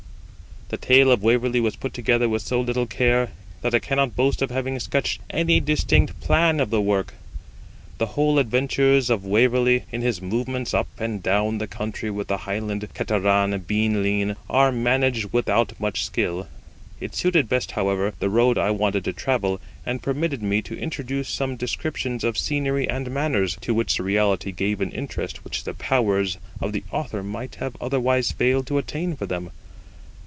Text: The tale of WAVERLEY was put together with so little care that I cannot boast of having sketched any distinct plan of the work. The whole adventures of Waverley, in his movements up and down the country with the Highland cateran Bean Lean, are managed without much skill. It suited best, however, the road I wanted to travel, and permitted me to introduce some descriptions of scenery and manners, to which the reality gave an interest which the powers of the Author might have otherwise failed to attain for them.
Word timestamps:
The 0.73 0.77
tale 0.77 1.11
of 1.11 1.21
WAVERLEY 1.21 1.59
was 1.59 1.75
put 1.75 1.93
together 1.93 2.29
with 2.29 2.43
so 2.43 2.61
little 2.61 2.85
care 2.85 3.31
that 3.61 3.75
I 3.75 3.79
cannot 3.79 4.15
boast 4.15 4.41
of 4.41 4.51
having 4.51 4.79
sketched 4.79 5.19
any 5.29 5.59
distinct 5.59 6.21
plan 6.21 6.61
of 6.61 6.69
the 6.69 6.79
work. 6.79 7.13
The 7.97 8.05
whole 8.15 8.39
adventures 8.39 9.09
of 9.09 9.25
Waverley, 9.25 9.83
in 9.91 10.01
his 10.01 10.21
movements 10.21 10.73
up 10.73 10.87
and 10.97 11.21
down 11.21 11.57
the 11.57 11.67
country 11.67 12.09
with 12.09 12.29
the 12.29 12.37
Highland 12.47 12.87
cateran 12.93 13.59
Bean 13.67 14.01
Lean, 14.01 14.37
are 14.49 14.71
managed 14.71 15.33
without 15.33 15.77
much 15.77 16.05
skill. 16.05 16.47
It 17.01 17.13
suited 17.15 17.49
best, 17.49 17.71
however, 17.71 18.13
the 18.19 18.29
road 18.29 18.57
I 18.57 18.69
wanted 18.71 19.03
to 19.03 19.11
travel, 19.11 19.59
and 19.85 20.01
permitted 20.01 20.41
me 20.41 20.61
to 20.61 20.79
introduce 20.79 21.27
some 21.27 21.57
descriptions 21.57 22.23
of 22.23 22.37
scenery 22.37 22.87
and 22.87 23.11
manners, 23.11 23.57
to 23.59 23.73
which 23.73 23.97
the 23.97 24.03
reality 24.03 24.53
gave 24.53 24.79
an 24.79 24.91
interest 24.91 25.43
which 25.43 25.65
the 25.65 25.73
powers 25.73 26.37
of 26.61 26.71
the 26.71 26.85
Author 26.93 27.23
might 27.23 27.55
have 27.55 27.75
otherwise 27.81 28.31
failed 28.31 28.67
to 28.67 28.77
attain 28.77 29.17
for 29.17 29.25
them. 29.25 29.51